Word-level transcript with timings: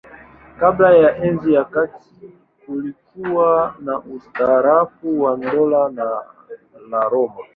Kabla 0.59 0.89
ya 1.01 1.17
Enzi 1.25 1.51
ya 1.53 1.65
Kati 1.65 2.33
kulikuwa 2.65 3.75
na 3.79 3.99
ustaarabu 3.99 5.21
wa 5.23 5.37
Dola 5.37 5.89
la 6.89 7.09
Roma. 7.09 7.43